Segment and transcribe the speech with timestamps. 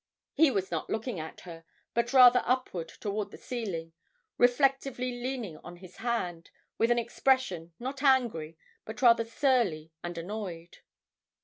[0.33, 1.63] He was not looking at her,
[1.93, 3.93] but rather upward toward the ceiling,
[4.39, 10.79] reflectively leaning on his hand, with an expression, not angry, but rather surly and annoyed.